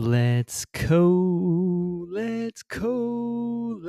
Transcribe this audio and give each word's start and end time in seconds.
Let's 0.00 0.64
go, 0.64 2.06
let's 2.08 2.62
go. 2.62 3.80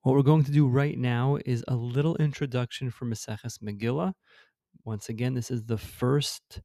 What 0.00 0.14
we're 0.14 0.22
going 0.22 0.44
to 0.44 0.50
do 0.50 0.66
right 0.66 0.96
now 0.96 1.36
is 1.44 1.62
a 1.68 1.76
little 1.76 2.16
introduction 2.16 2.90
for 2.90 3.04
Maseches 3.04 3.58
Megillah. 3.62 4.14
Once 4.86 5.10
again, 5.10 5.34
this 5.34 5.50
is 5.50 5.64
the 5.64 5.76
first 5.76 6.62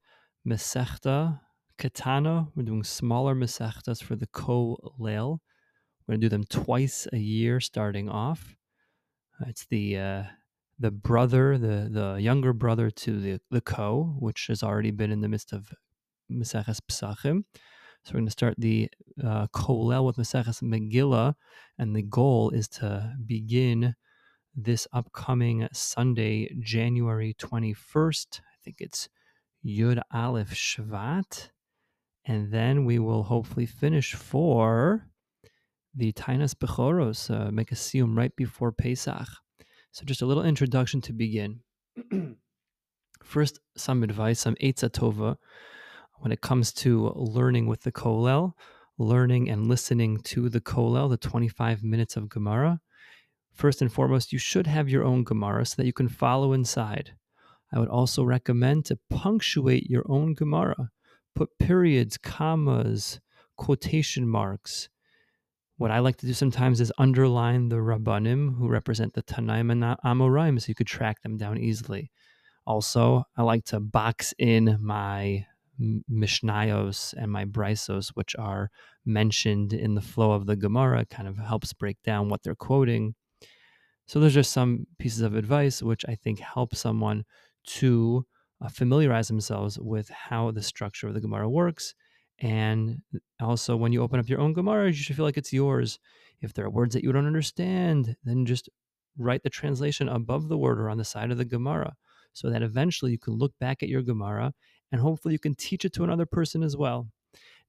Masechta 0.48 1.42
Katana. 1.78 2.48
We're 2.56 2.64
doing 2.64 2.86
smaller 2.86 3.36
Masechtas 3.36 4.02
for 4.02 4.16
the 4.16 4.28
Ko 4.28 4.78
Leil. 4.98 5.40
We're 6.08 6.14
going 6.14 6.22
to 6.22 6.26
do 6.26 6.30
them 6.30 6.46
twice 6.46 7.10
a 7.12 7.18
year 7.18 7.60
starting 7.60 8.08
off. 8.08 8.56
Uh, 9.38 9.50
It's 9.50 9.66
the 9.66 9.98
uh, 9.98 10.24
the 10.80 10.92
brother, 10.92 11.58
the 11.58 11.90
the 11.92 12.22
younger 12.22 12.54
brother 12.54 12.90
to 12.90 13.20
the 13.20 13.42
the 13.52 13.60
Ko, 13.60 14.16
which 14.18 14.48
has 14.48 14.64
already 14.64 14.92
been 14.92 15.12
in 15.12 15.20
the 15.20 15.28
midst 15.28 15.52
of 15.52 15.74
Maseches 16.32 16.80
Pesachim. 16.82 17.44
So 18.04 18.14
we're 18.14 18.20
going 18.20 18.26
to 18.26 18.32
start 18.32 18.56
the 18.58 18.90
uh, 19.24 19.48
Kolel 19.48 20.06
with 20.06 20.18
Maseches 20.18 20.62
Megillah, 20.64 21.36
and 21.78 21.96
the 21.96 22.02
goal 22.02 22.50
is 22.50 22.68
to 22.70 23.14
begin 23.26 23.96
this 24.56 24.88
upcoming 24.92 25.68
Sunday, 25.72 26.54
January 26.60 27.36
21st. 27.40 28.40
I 28.40 28.58
think 28.64 28.78
it's 28.80 29.08
Yud 29.66 30.02
Aleph 30.14 30.54
Shvat. 30.54 31.50
And 32.26 32.52
then 32.52 32.86
we 32.86 33.00
will 33.00 33.24
hopefully 33.24 33.66
finish 33.66 34.14
for 34.14 35.08
the 35.96 36.12
Taanis 36.14 36.54
Bechoros, 36.54 37.30
uh, 37.30 37.52
make 37.52 37.72
a 37.72 37.76
siyum 37.76 38.16
right 38.16 38.36
before 38.36 38.72
Pesach. 38.72 39.28
So 39.92 40.06
just 40.06 40.22
a 40.22 40.26
little 40.26 40.44
introduction 40.44 41.02
to 41.02 41.14
begin. 41.14 41.62
First, 43.24 43.60
some 43.76 44.04
advice, 44.04 44.40
some 44.40 44.56
Eitzah 44.56 44.90
Tova 44.90 45.38
when 46.22 46.32
it 46.32 46.42
comes 46.42 46.72
to 46.72 47.12
learning 47.16 47.66
with 47.66 47.82
the 47.82 47.92
Kolel, 47.92 48.54
learning 49.00 49.50
and 49.50 49.68
listening 49.68 50.20
to 50.20 50.50
the 50.50 50.62
Kolel, 50.62 51.10
the 51.10 51.18
25 51.18 51.84
minutes 51.84 52.16
of 52.16 52.30
Gemara. 52.30 52.80
First 53.54 53.82
and 53.82 53.92
foremost, 53.92 54.32
you 54.32 54.38
should 54.38 54.68
have 54.68 54.88
your 54.88 55.04
own 55.04 55.24
Gemara 55.24 55.66
so 55.66 55.76
that 55.78 55.88
you 55.88 55.94
can 55.94 56.08
follow 56.08 56.54
inside. 56.54 57.14
I 57.74 57.80
would 57.80 57.90
also 57.90 58.24
recommend 58.24 58.86
to 58.86 59.00
punctuate 59.10 59.90
your 59.90 60.06
own 60.08 60.36
Gemara. 60.36 60.92
Put 61.34 61.58
periods, 61.58 62.18
commas, 62.20 63.20
quotation 63.58 64.28
marks. 64.28 64.90
What 65.78 65.90
I 65.90 66.00
like 66.00 66.18
to 66.18 66.28
do 66.28 66.34
sometimes 66.34 66.80
is 66.80 66.94
underline 67.00 67.70
the 67.70 67.78
Rabbanim 67.78 68.60
who 68.60 68.68
represent 68.68 69.16
the 69.16 69.24
Tanaim 69.24 69.72
and 69.72 69.98
Amoraim 70.06 70.62
so 70.62 70.68
you 70.68 70.76
could 70.76 70.86
track 70.86 71.24
them 71.24 71.38
down 71.38 71.58
easily. 71.58 72.12
Also, 72.68 73.24
I 73.36 73.42
like 73.42 73.66
to 73.66 73.80
box 73.80 74.36
in 74.38 74.78
my 74.80 75.48
Mishnayos 76.10 77.14
and 77.18 77.32
my 77.32 77.46
Braisos, 77.46 78.10
which 78.10 78.36
are 78.36 78.70
mentioned 79.06 79.74
in 79.74 79.96
the 79.96 80.02
flow 80.02 80.32
of 80.32 80.46
the 80.46 80.56
Gemara, 80.56 81.06
kind 81.06 81.28
of 81.28 81.38
helps 81.38 81.74
break 81.74 82.02
down 82.04 82.30
what 82.30 82.44
they're 82.44 82.56
quoting. 82.56 83.16
So 84.06 84.20
those 84.20 84.38
are 84.38 84.44
some 84.44 84.86
pieces 85.00 85.22
of 85.22 85.36
advice 85.36 85.82
which 85.82 86.04
I 86.08 86.16
think 86.16 86.40
help 86.40 86.76
someone 86.76 87.24
to 87.66 88.26
uh, 88.62 88.68
familiarize 88.70 89.28
themselves 89.28 89.80
with 89.80 90.10
how 90.10 90.52
the 90.52 90.62
structure 90.62 91.08
of 91.08 91.14
the 91.14 91.22
Gemara 91.22 91.50
works. 91.50 91.96
And 92.40 93.02
also, 93.40 93.76
when 93.76 93.92
you 93.92 94.02
open 94.02 94.20
up 94.20 94.28
your 94.28 94.40
own 94.40 94.54
Gemara, 94.54 94.88
you 94.88 94.94
should 94.94 95.16
feel 95.16 95.26
like 95.26 95.38
it's 95.38 95.54
yours. 95.54 96.00
If 96.42 96.54
there 96.54 96.66
are 96.66 96.72
words 96.72 96.94
that 96.94 97.04
you 97.04 97.12
don't 97.12 97.28
understand, 97.28 98.16
then 98.24 98.46
just 98.46 98.70
write 99.18 99.44
the 99.44 99.50
translation 99.50 100.10
above 100.10 100.48
the 100.48 100.58
word 100.58 100.80
or 100.80 100.90
on 100.90 100.98
the 100.98 101.06
side 101.06 101.32
of 101.32 101.38
the 101.38 101.46
Gemara 101.46 101.94
so 102.34 102.50
that 102.50 102.64
eventually 102.64 103.12
you 103.12 103.20
can 103.20 103.34
look 103.34 103.54
back 103.60 103.84
at 103.84 103.90
your 103.90 104.02
Gemara 104.02 104.54
and 104.92 105.02
hopefully 105.02 105.34
you 105.34 105.40
can 105.40 105.56
teach 105.56 105.86
it 105.86 105.94
to 105.94 106.04
another 106.04 106.26
person 106.26 106.64
as 106.64 106.76
well. 106.76 107.08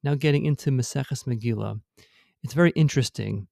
Now, 0.03 0.15
getting 0.15 0.47
into 0.47 0.71
Maseches 0.71 1.25
Megillah, 1.25 1.81
it's 2.43 2.55
very 2.55 2.71
interesting. 2.71 3.47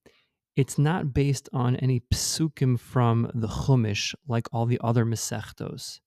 It's 0.56 0.78
not 0.78 1.14
based 1.14 1.48
on 1.52 1.76
any 1.76 2.00
psukim 2.12 2.78
from 2.78 3.30
the 3.34 3.46
Chumash 3.46 4.14
like 4.26 4.48
all 4.52 4.66
the 4.66 4.80
other 4.82 5.04
Masechtos. 5.04 6.00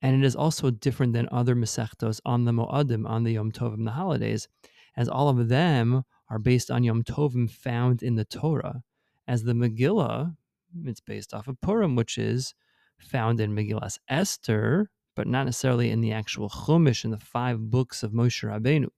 And 0.00 0.16
it 0.16 0.26
is 0.26 0.34
also 0.34 0.70
different 0.70 1.12
than 1.12 1.28
other 1.30 1.54
Masechtos 1.54 2.20
on 2.24 2.44
the 2.44 2.52
Moadim, 2.52 3.08
on 3.08 3.24
the 3.24 3.32
Yom 3.32 3.52
Tovim, 3.52 3.84
the 3.84 3.90
holidays, 3.90 4.48
as 4.96 5.08
all 5.08 5.28
of 5.28 5.48
them 5.48 6.04
are 6.30 6.38
based 6.38 6.70
on 6.70 6.84
Yom 6.84 7.02
Tovim 7.02 7.50
found 7.50 8.02
in 8.02 8.14
the 8.14 8.24
Torah. 8.24 8.82
As 9.28 9.42
the 9.42 9.52
Megillah, 9.52 10.36
it's 10.84 11.00
based 11.00 11.34
off 11.34 11.48
of 11.48 11.60
Purim, 11.60 11.96
which 11.96 12.16
is 12.18 12.54
found 12.98 13.40
in 13.40 13.54
Megillas 13.54 13.98
Esther, 14.08 14.90
but 15.16 15.26
not 15.26 15.46
necessarily 15.46 15.90
in 15.90 16.00
the 16.00 16.12
actual 16.12 16.48
Chumash 16.48 17.02
and 17.02 17.12
the 17.12 17.18
five 17.18 17.70
books 17.70 18.02
of 18.02 18.12
Moshe 18.12 18.48
Rabbeinu. 18.48 18.88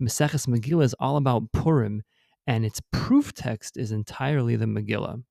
Maseches 0.00 0.46
Megillah 0.46 0.84
is 0.84 0.94
all 1.00 1.16
about 1.16 1.50
Purim, 1.52 2.02
and 2.46 2.64
its 2.64 2.80
proof 2.92 3.34
text 3.34 3.76
is 3.76 3.90
entirely 3.90 4.54
the 4.54 4.66
Megillah. 4.66 5.22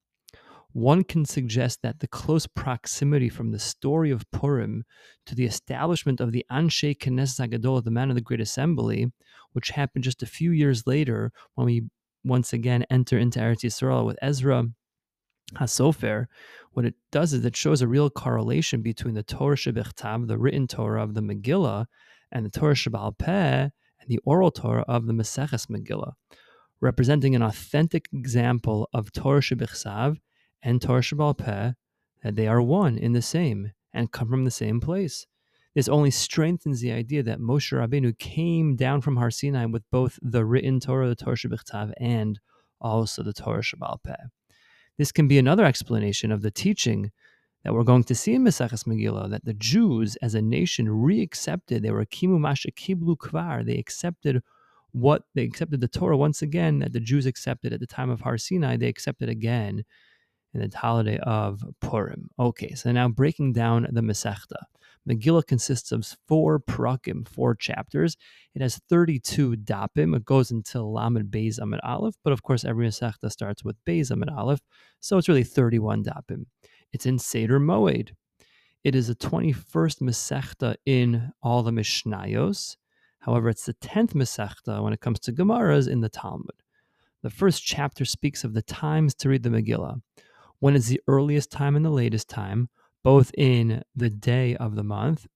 One 0.72 1.02
can 1.02 1.24
suggest 1.24 1.80
that 1.82 2.00
the 2.00 2.08
close 2.08 2.46
proximity 2.46 3.30
from 3.30 3.50
the 3.50 3.58
story 3.58 4.10
of 4.10 4.30
Purim 4.30 4.84
to 5.24 5.34
the 5.34 5.46
establishment 5.46 6.20
of 6.20 6.32
the 6.32 6.44
Anshe 6.52 6.98
Knesset 6.98 7.48
Hagadol, 7.48 7.82
the 7.82 7.90
Man 7.90 8.10
of 8.10 8.14
the 8.14 8.20
Great 8.20 8.40
Assembly, 8.40 9.10
which 9.52 9.70
happened 9.70 10.04
just 10.04 10.22
a 10.22 10.26
few 10.26 10.50
years 10.50 10.86
later 10.86 11.32
when 11.54 11.64
we 11.64 11.84
once 12.22 12.52
again 12.52 12.84
enter 12.90 13.18
into 13.18 13.38
Eretz 13.38 13.64
Yisrael 13.64 14.04
with 14.04 14.18
Ezra 14.20 14.66
HaSofer, 15.54 16.26
what 16.72 16.84
it 16.84 16.94
does 17.10 17.32
is 17.32 17.44
it 17.44 17.56
shows 17.56 17.80
a 17.80 17.88
real 17.88 18.10
correlation 18.10 18.82
between 18.82 19.14
the 19.14 19.22
Torah 19.22 19.56
Shebechtav, 19.56 20.28
the 20.28 20.38
written 20.38 20.66
Torah 20.66 21.02
of 21.02 21.14
the 21.14 21.22
Megillah, 21.22 21.86
and 22.30 22.44
the 22.44 22.50
Torah 22.50 22.74
Shebal 22.74 23.16
Peh, 23.16 23.68
and 24.00 24.08
the 24.08 24.20
oral 24.24 24.50
Torah 24.50 24.84
of 24.86 25.06
the 25.06 25.12
Maseches 25.12 25.66
Megillah, 25.66 26.12
representing 26.80 27.34
an 27.34 27.42
authentic 27.42 28.08
example 28.12 28.88
of 28.92 29.12
Torah 29.12 29.40
Shebechsav 29.40 30.16
and 30.62 30.82
Torah 30.82 31.00
Shebal 31.00 31.36
Peh, 31.36 31.72
that 32.22 32.36
they 32.36 32.46
are 32.46 32.62
one 32.62 32.98
in 32.98 33.12
the 33.12 33.22
same 33.22 33.72
and 33.92 34.12
come 34.12 34.28
from 34.28 34.44
the 34.44 34.50
same 34.50 34.80
place. 34.80 35.26
This 35.74 35.88
only 35.88 36.10
strengthens 36.10 36.80
the 36.80 36.92
idea 36.92 37.22
that 37.22 37.40
Moshe 37.40 37.72
Rabbeinu 37.72 38.18
came 38.18 38.76
down 38.76 39.00
from 39.00 39.16
Har 39.16 39.30
Sinai 39.30 39.66
with 39.66 39.88
both 39.90 40.18
the 40.20 40.44
written 40.44 40.80
Torah, 40.80 41.08
the 41.08 41.14
Torah 41.14 41.36
Shebechtav, 41.36 41.92
and 41.98 42.38
also 42.80 43.22
the 43.22 43.32
Torah 43.32 43.62
Shebal 43.62 44.02
Peh. 44.02 44.14
This 44.98 45.12
can 45.12 45.28
be 45.28 45.38
another 45.38 45.64
explanation 45.64 46.32
of 46.32 46.42
the 46.42 46.50
teaching 46.50 47.12
that 47.64 47.72
we're 47.72 47.84
going 47.84 48.04
to 48.04 48.14
see 48.14 48.34
in 48.34 48.44
Maseches 48.44 48.84
Megillah 48.84 49.30
that 49.30 49.44
the 49.44 49.54
Jews 49.54 50.16
as 50.16 50.34
a 50.34 50.42
nation 50.42 50.88
re-accepted. 50.88 51.82
They 51.82 51.90
were 51.90 52.04
kimu 52.04 52.38
masha 52.38 52.70
kiblu 52.72 53.16
kvar. 53.16 53.64
They 53.64 53.78
accepted 53.78 54.42
what 54.92 55.22
they 55.34 55.44
accepted 55.44 55.80
the 55.80 55.88
Torah 55.88 56.16
once 56.16 56.42
again 56.42 56.80
that 56.80 56.92
the 56.92 57.00
Jews 57.00 57.26
accepted 57.26 57.72
at 57.72 57.80
the 57.80 57.86
time 57.86 58.10
of 58.10 58.20
Har 58.20 58.38
Sinai. 58.38 58.76
They 58.76 58.88
accepted 58.88 59.28
again 59.28 59.84
in 60.54 60.60
the 60.60 60.76
holiday 60.76 61.18
of 61.18 61.62
Purim. 61.80 62.30
Okay, 62.38 62.74
so 62.74 62.90
now 62.90 63.08
breaking 63.08 63.52
down 63.52 63.86
the 63.90 64.00
Masechta. 64.00 64.62
Megillah 65.08 65.46
consists 65.46 65.90
of 65.90 66.06
four 66.26 66.60
prakim, 66.60 67.26
four 67.26 67.54
chapters. 67.54 68.16
It 68.54 68.62
has 68.62 68.80
32 68.88 69.52
dapim. 69.52 70.14
It 70.14 70.24
goes 70.24 70.50
until 70.50 70.92
Lamed 70.92 71.30
Beis 71.30 71.58
Amud 71.58 71.80
Aleph, 71.82 72.16
but 72.22 72.32
of 72.32 72.42
course 72.42 72.64
every 72.64 72.86
Masechta 72.86 73.30
starts 73.30 73.64
with 73.64 73.82
Beis 73.84 74.10
Amud 74.10 74.34
Aleph, 74.36 74.60
so 75.00 75.16
it's 75.16 75.28
really 75.28 75.44
31 75.44 76.04
dapim. 76.04 76.44
It's 76.92 77.06
in 77.06 77.18
Seder 77.18 77.58
Moed. 77.58 78.10
It 78.84 78.94
is 78.94 79.08
the 79.08 79.14
21st 79.14 80.00
Masechta 80.02 80.76
in 80.86 81.32
all 81.42 81.62
the 81.62 81.70
Mishnayos. 81.70 82.76
However, 83.20 83.48
it's 83.48 83.66
the 83.66 83.74
10th 83.74 84.12
Masechta 84.12 84.82
when 84.82 84.92
it 84.92 85.00
comes 85.00 85.20
to 85.20 85.32
Gemaras 85.32 85.88
in 85.88 86.00
the 86.00 86.08
Talmud. 86.08 86.62
The 87.22 87.30
first 87.30 87.64
chapter 87.64 88.04
speaks 88.04 88.44
of 88.44 88.54
the 88.54 88.62
times 88.62 89.14
to 89.16 89.28
read 89.28 89.42
the 89.42 89.50
Megillah. 89.50 90.00
When 90.60 90.76
is 90.76 90.86
the 90.86 91.00
earliest 91.08 91.50
time 91.50 91.76
and 91.76 91.84
the 91.84 91.90
latest 91.90 92.28
time, 92.28 92.68
both 93.08 93.30
in 93.38 93.82
the 93.96 94.10
day 94.10 94.54
of 94.56 94.74
the 94.74 94.82
month 94.82 95.26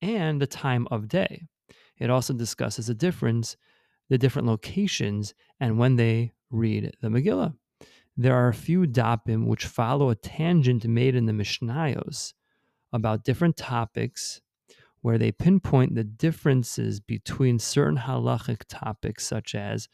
and 0.00 0.40
the 0.40 0.46
time 0.46 0.86
of 0.92 1.08
day. 1.08 1.42
It 1.98 2.10
also 2.10 2.32
discusses 2.32 2.86
the 2.86 2.94
difference, 2.94 3.56
the 4.08 4.18
different 4.18 4.46
locations, 4.46 5.34
and 5.58 5.80
when 5.80 5.96
they 5.96 6.30
read 6.52 6.96
the 7.00 7.08
Megillah. 7.08 7.56
There 8.16 8.36
are 8.36 8.46
a 8.46 8.54
few 8.54 8.82
dapim 8.84 9.48
which 9.48 9.66
follow 9.66 10.10
a 10.10 10.14
tangent 10.14 10.86
made 10.86 11.16
in 11.16 11.26
the 11.26 11.32
Mishnayos 11.32 12.34
about 12.92 13.24
different 13.24 13.56
topics 13.56 14.40
where 15.00 15.18
they 15.18 15.32
pinpoint 15.32 15.96
the 15.96 16.04
differences 16.04 17.00
between 17.00 17.58
certain 17.58 17.98
halachic 17.98 18.62
topics, 18.68 19.26
such 19.26 19.56
as 19.56 19.88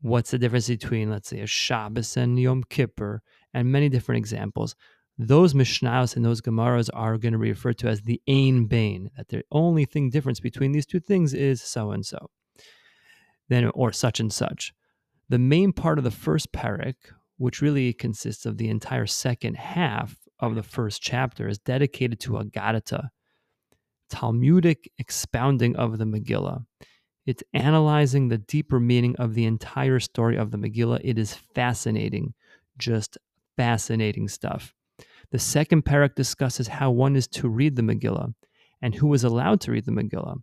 what's 0.00 0.30
the 0.30 0.38
difference 0.38 0.68
between, 0.68 1.10
let's 1.10 1.30
say, 1.30 1.40
a 1.40 1.46
Shabbos 1.48 2.16
and 2.16 2.38
Yom 2.38 2.62
Kippur, 2.70 3.20
and 3.52 3.72
many 3.72 3.88
different 3.88 4.18
examples. 4.18 4.76
Those 5.16 5.54
Mishnayos 5.54 6.16
and 6.16 6.24
those 6.24 6.40
Gemaras 6.40 6.90
are 6.92 7.18
going 7.18 7.32
to 7.32 7.38
be 7.38 7.50
referred 7.50 7.78
to 7.78 7.88
as 7.88 8.02
the 8.02 8.20
Ain 8.26 8.66
Bain, 8.66 9.10
that 9.16 9.28
the 9.28 9.44
only 9.52 9.84
thing 9.84 10.10
difference 10.10 10.40
between 10.40 10.72
these 10.72 10.86
two 10.86 10.98
things 10.98 11.34
is 11.34 11.62
so 11.62 11.92
and 11.92 12.04
so, 12.04 12.30
then 13.48 13.70
or 13.74 13.92
such 13.92 14.18
and 14.18 14.32
such. 14.32 14.72
The 15.28 15.38
main 15.38 15.72
part 15.72 15.98
of 15.98 16.04
the 16.04 16.10
first 16.10 16.52
parak, 16.52 16.96
which 17.36 17.62
really 17.62 17.92
consists 17.92 18.44
of 18.44 18.58
the 18.58 18.68
entire 18.68 19.06
second 19.06 19.56
half 19.56 20.16
of 20.40 20.56
the 20.56 20.62
first 20.64 21.00
chapter, 21.00 21.48
is 21.48 21.58
dedicated 21.58 22.18
to 22.20 22.32
Agadata, 22.32 23.10
Talmudic 24.10 24.90
expounding 24.98 25.76
of 25.76 25.98
the 25.98 26.04
Megillah. 26.04 26.66
It's 27.24 27.42
analyzing 27.54 28.28
the 28.28 28.38
deeper 28.38 28.78
meaning 28.78 29.16
of 29.16 29.34
the 29.34 29.46
entire 29.46 30.00
story 30.00 30.36
of 30.36 30.50
the 30.50 30.58
Megillah. 30.58 31.00
It 31.02 31.18
is 31.18 31.34
fascinating, 31.34 32.34
just 32.78 33.16
fascinating 33.56 34.28
stuff. 34.28 34.74
The 35.34 35.40
second 35.40 35.84
parak 35.84 36.14
discusses 36.14 36.68
how 36.68 36.92
one 36.92 37.16
is 37.16 37.26
to 37.26 37.48
read 37.48 37.74
the 37.74 37.82
Megillah 37.82 38.34
and 38.80 38.94
who 38.94 39.12
is 39.14 39.24
allowed 39.24 39.60
to 39.62 39.72
read 39.72 39.84
the 39.84 39.90
Megillah. 39.90 40.36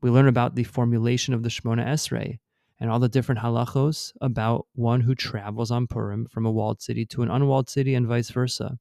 We 0.00 0.10
learn 0.10 0.28
about 0.28 0.54
the 0.54 0.62
formulation 0.62 1.34
of 1.34 1.42
the 1.42 1.48
Shemona 1.48 1.84
Esrei 1.84 2.38
and 2.78 2.88
all 2.88 3.00
the 3.00 3.08
different 3.08 3.40
halachos 3.40 4.12
about 4.20 4.68
one 4.74 5.00
who 5.00 5.16
travels 5.16 5.72
on 5.72 5.88
Purim 5.88 6.28
from 6.30 6.46
a 6.46 6.52
walled 6.52 6.80
city 6.80 7.04
to 7.06 7.22
an 7.22 7.32
unwalled 7.32 7.68
city 7.68 7.96
and 7.96 8.06
vice 8.06 8.30
versa. 8.30 8.78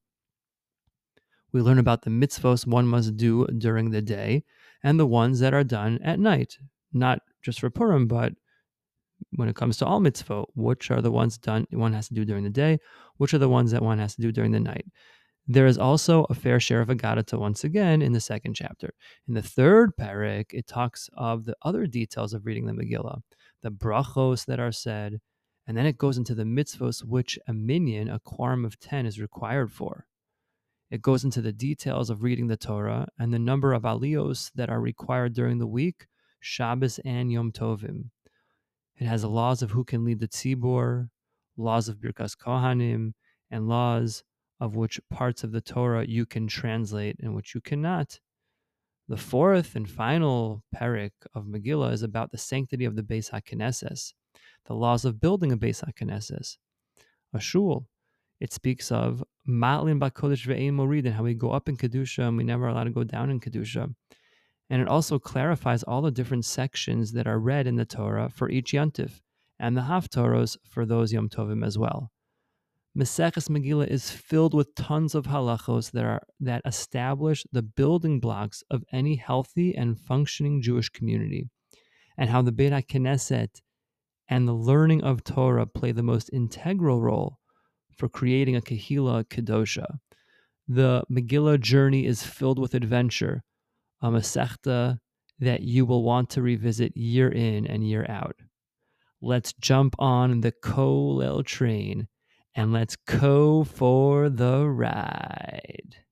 We 1.52 1.62
learn 1.62 1.80
about 1.80 2.04
the 2.04 2.12
mitzvos 2.12 2.68
one 2.68 2.86
must 2.86 3.18
do 3.18 3.48
during 3.48 3.90
the 3.90 4.04
day 4.04 4.44
and 4.84 5.00
the 5.00 5.08
ones 5.08 5.40
that 5.40 5.56
are 5.56 5.64
done 5.64 5.98
at 6.04 6.20
night, 6.20 6.60
not 6.94 7.22
just 7.42 7.62
for 7.62 7.72
Purim, 7.72 8.06
but 8.06 8.34
when 9.32 9.50
it 9.50 9.56
comes 9.56 9.78
to 9.78 9.88
all 9.88 10.02
mitzvot, 10.02 10.50
which 10.54 10.92
are 10.92 11.02
the 11.02 11.10
ones 11.10 11.40
done 11.40 11.66
one 11.72 11.94
has 11.94 12.10
to 12.10 12.14
do 12.14 12.26
during 12.26 12.44
the 12.44 12.52
day, 12.52 12.78
which 13.16 13.34
are 13.34 13.40
the 13.40 13.50
ones 13.50 13.72
that 13.72 13.82
one 13.82 13.98
has 13.98 14.16
to 14.18 14.22
do 14.22 14.32
during 14.32 14.52
the 14.52 14.60
night. 14.60 14.86
There 15.50 15.66
is 15.66 15.78
also 15.78 16.26
a 16.30 16.34
fair 16.34 16.60
share 16.60 16.82
of 16.82 16.90
Agadata 16.90 17.40
once 17.40 17.64
again 17.64 18.02
in 18.02 18.12
the 18.12 18.20
second 18.20 18.54
chapter. 18.54 18.94
In 19.30 19.34
the 19.34 19.42
third 19.42 19.96
parak, 19.96 20.48
it 20.52 20.68
talks 20.68 21.10
of 21.16 21.46
the 21.46 21.56
other 21.62 21.88
details 21.88 22.34
of 22.34 22.46
reading 22.46 22.66
the 22.66 22.74
Megillah, 22.74 23.22
the 23.62 23.72
brachos 23.72 24.46
that 24.46 24.60
are 24.60 24.74
said, 24.74 25.22
and 25.66 25.78
then 25.78 25.86
it 25.86 25.98
goes 25.98 26.18
into 26.18 26.36
the 26.36 26.44
mitzvos 26.44 27.02
which 27.04 27.40
a 27.48 27.54
minyan, 27.54 28.10
a 28.10 28.20
quorum 28.20 28.66
of 28.66 28.78
10, 28.80 29.06
is 29.06 29.22
required 29.22 29.72
for. 29.72 30.06
It 30.92 31.02
goes 31.02 31.24
into 31.24 31.42
the 31.42 31.54
details 31.54 32.10
of 32.10 32.24
reading 32.24 32.48
the 32.48 32.58
Torah 32.58 33.08
and 33.18 33.34
the 33.34 33.40
number 33.40 33.72
of 33.72 33.84
aliyos 33.84 34.52
that 34.56 34.70
are 34.70 34.82
required 34.82 35.34
during 35.34 35.60
the 35.60 35.68
week, 35.68 36.08
Shabbos 36.42 37.00
and 37.06 37.32
Yom 37.32 37.54
Tovim. 37.54 38.10
It 38.98 39.06
has 39.06 39.24
laws 39.24 39.62
of 39.62 39.72
who 39.72 39.86
can 39.86 40.04
lead 40.04 40.20
the 40.20 40.28
tzibur, 40.28 41.10
laws 41.56 41.88
of 41.88 41.98
Birkas 41.98 42.36
Kohanim, 42.36 43.14
and 43.50 43.70
laws 43.70 44.24
of 44.60 44.76
which 44.76 45.00
parts 45.10 45.44
of 45.44 45.52
the 45.52 45.62
Torah 45.62 46.06
you 46.06 46.26
can 46.26 46.48
translate 46.48 47.18
and 47.20 47.36
which 47.36 47.54
you 47.54 47.62
cannot. 47.62 48.20
The 49.08 49.18
fourth 49.18 49.76
and 49.76 49.90
final 49.90 50.64
parak 50.76 51.12
of 51.34 51.46
Megillah 51.46 51.94
is 51.94 52.04
about 52.04 52.32
the 52.32 52.38
sanctity 52.38 52.84
of 52.84 52.96
the 52.96 53.04
Beis 53.04 53.32
HaKnesses, 53.32 54.14
the 54.66 54.74
laws 54.74 55.06
of 55.06 55.22
building 55.22 55.52
a 55.52 55.58
Beis 55.58 55.84
HaKnesses, 55.84 56.58
a 57.34 57.40
shul. 57.40 57.88
It 58.40 58.52
speaks 58.52 58.92
of 58.92 59.24
Maalin 59.48 60.00
Bakodesh 60.00 60.46
Ve'ein 60.46 60.74
Morid 60.74 61.06
and 61.06 61.16
how 61.16 61.24
we 61.24 61.34
go 61.34 61.52
up 61.52 61.70
in 61.70 61.78
Kedusha 61.78 62.28
and 62.28 62.38
we 62.38 62.44
never 62.44 62.68
allowed 62.68 62.84
to 62.84 62.90
go 62.90 63.04
down 63.04 63.30
in 63.30 63.40
Kedusha. 63.40 63.94
And 64.70 64.82
it 64.82 64.88
also 64.90 65.18
clarifies 65.18 65.84
all 65.84 66.02
the 66.02 66.12
different 66.12 66.44
sections 66.44 67.14
that 67.14 67.28
are 67.28 67.40
read 67.40 67.66
in 67.66 67.78
the 67.78 67.86
Torah 67.86 68.30
for 68.30 68.50
each 68.50 68.74
Yontif 68.74 69.22
and 69.58 69.78
the 69.78 69.82
Haftorahs 69.82 70.58
for 70.66 70.86
those 70.86 71.14
Yom 71.14 71.30
Tovim 71.30 71.66
as 71.66 71.78
well. 71.78 72.12
Maseches 72.96 73.50
Megillah 73.50 73.88
is 73.88 74.12
filled 74.12 74.54
with 74.54 74.74
tons 74.76 75.14
of 75.16 75.26
halachos 75.26 75.92
that 75.92 76.04
are 76.04 76.22
that 76.40 76.62
establish 76.66 77.46
the 77.52 77.62
building 77.62 78.20
blocks 78.20 78.64
of 78.72 78.84
any 78.92 79.16
healthy 79.16 79.76
and 79.76 80.00
functioning 80.00 80.62
Jewish 80.62 80.90
community, 80.90 81.50
and 82.18 82.30
how 82.30 82.42
the 82.42 82.52
Beit 82.52 82.74
HaKnesset 82.74 83.62
and 84.28 84.48
the 84.48 84.54
learning 84.54 85.04
of 85.04 85.24
Torah 85.24 85.66
play 85.66 85.92
the 85.92 86.04
most 86.04 86.30
integral 86.34 87.02
role 87.02 87.40
for 87.98 88.10
creating 88.10 88.56
a 88.56 88.62
Kehila 88.62 89.26
Kedosha. 89.26 90.00
The 90.68 91.04
Megillah 91.10 91.60
journey 91.60 92.06
is 92.06 92.24
filled 92.24 92.60
with 92.60 92.74
adventure, 92.74 93.44
a 94.02 94.10
Masechta 94.10 95.00
that 95.40 95.62
you 95.62 95.86
will 95.86 96.04
want 96.04 96.30
to 96.32 96.42
revisit 96.42 96.98
year 96.98 97.30
in 97.30 97.66
and 97.68 97.88
year 97.88 98.06
out. 98.10 98.36
Let's 99.22 99.54
jump 99.54 99.96
on 100.00 100.42
the 100.42 100.52
Kolel 100.52 101.46
train 101.46 102.08
and 102.58 102.74
let's 102.74 102.96
go 102.96 103.64
for 103.64 104.30
the 104.30 104.68
ride. 104.68 106.07